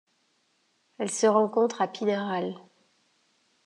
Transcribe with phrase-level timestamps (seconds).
[0.97, 2.55] Elle se rencontre à Pinheiral.